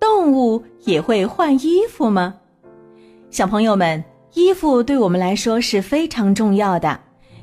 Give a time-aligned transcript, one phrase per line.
[0.00, 2.34] 动物也会换衣服吗？
[3.30, 4.02] 小朋友们，
[4.34, 6.98] 衣服对我们来说是非常重要的，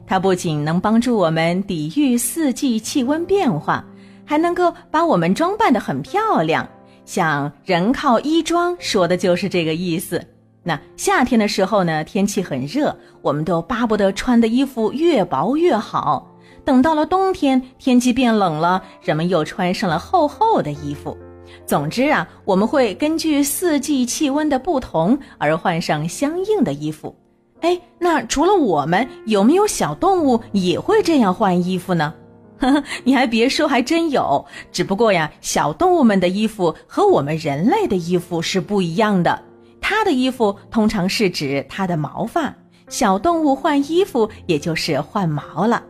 [0.08, 3.84] 它不仅能帮助我们抵御四季气温变化，
[4.26, 6.68] 还能够把我们装扮得很漂亮。
[7.04, 10.24] 像“人靠衣装”说的就是这个意思。
[10.64, 16.31] 那夏天的时候呢，天气很热，我们都巴不得穿的衣服越薄越好。
[16.64, 21.18] 等到了冬天，天气变冷了，人们又穿上了厚厚的衣服。
[21.66, 27.16] 总之啊，我们会根据四季气温的不同而换上相应的衣服。
[27.62, 32.14] 哎，那除了我们，有没有小动物也会这样换衣服呢？
[32.58, 34.44] 呵呵，你还别说，还真有。
[34.72, 39.44] 只不过呀，小动物们的衣服和我们人类的衣服是不一样的。
[39.82, 42.56] 它的衣服通常是指它的毛发，
[42.88, 45.84] 小动物换衣服也就是换毛了。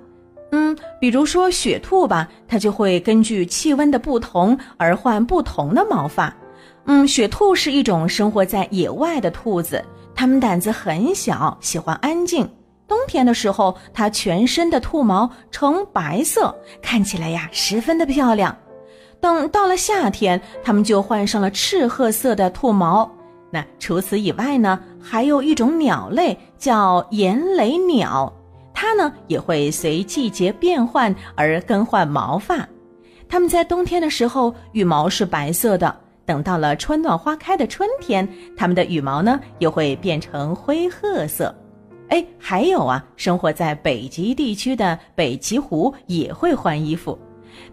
[0.51, 6.33] 嗯，比如说雪兔吧，它就会根据气温的不同而换不同的毛发。
[6.85, 12.49] 嗯，雪兔是一种生活在野外的兔子，它们胆子很小，喜欢安静。
[12.87, 18.55] 冬天的时候，它全身的兔毛呈白色，看起来呀十分的漂亮。
[19.21, 23.09] 等到了夏天，它们就换上了赤褐色的兔毛。
[23.51, 28.33] 那除此以外呢，还有一种鸟类叫岩雷鸟。
[28.81, 32.67] 它呢也会随季节变换而更换毛发，
[33.29, 41.55] 它们在冬天的时候羽毛是白色的，等到了春暖花开的春天，它们的羽毛呢又会变成灰褐色。
[42.09, 47.15] 哎，还有啊，生活在北极地区的北极狐也会换衣服，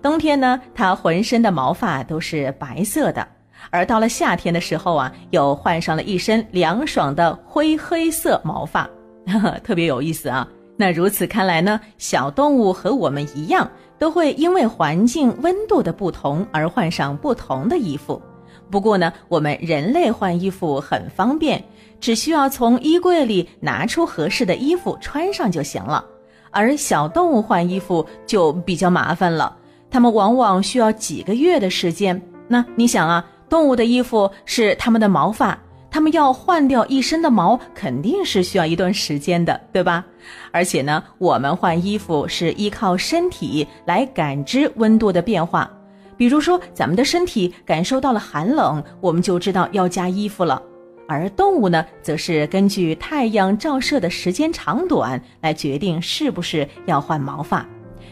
[0.02, 3.26] 冬天呢它浑身的毛发都是白色的，
[3.70, 8.86] 而到了夏天的时候啊，又换上了一身凉爽的灰黑色毛发，
[9.64, 10.46] 特别有意思啊。
[10.80, 18.22] 那如此看来呢，小动物和我们一样，都会因为环境温度的不同而换上不同的衣服。
[18.70, 21.62] 不过呢，我们人类换衣服很方便，
[22.00, 26.04] 只需要从衣柜里拿出合适的衣服穿上就行了。
[26.52, 29.56] 而小动物换衣服就比较麻烦了，
[29.90, 32.22] 它们往往需要几个月的时间。
[32.46, 35.58] 那你想啊，动物的衣服是它们的毛发。
[35.90, 40.04] 它们要换掉一身的毛，肯定是需要一段时间的，对吧？
[40.52, 45.70] 而且呢，我们换衣服是依靠身体来感知温度的变化。
[46.16, 50.60] 比如说，咱们的身体感受到了寒冷，我们就知道要加衣服了。
[51.06, 57.66] 而动物呢，则是根据太阳照射的时间长短来决定是不是要换毛发。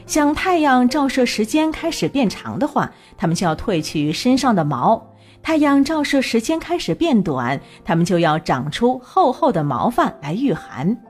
[0.07, 5.05] 像太阳照射时间开始变长的话，它们就要褪去身上的毛。
[5.47, 11.01] 太阳照射时间开始变短，它们就要长出厚厚的毛发来御寒。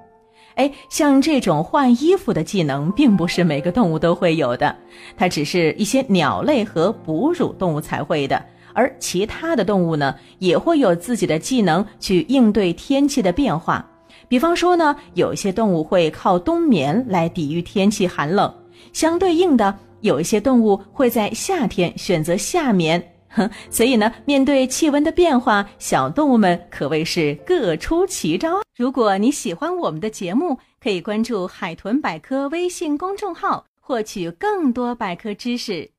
[0.56, 4.76] 哎，像这种换衣服的技能，并不是每个动物都会有的，
[5.16, 8.44] 它只是一些鸟类和哺乳动物才会的。
[8.74, 13.82] 而其他的动物呢，也会有自己的技能去应对天气的变化。
[14.28, 18.54] 比方说呢，有一些动物会靠冬眠来抵御天气寒冷，
[18.92, 23.02] 相对应的，有一些动物会在夏天选择夏眠。
[23.70, 28.62] 所以呢，面对气温的变化，小动物们可谓是各出奇招。
[28.76, 35.95] 如果你喜欢我们的节目，可以关注“海豚百科”微信公众号，获取更多百科知识。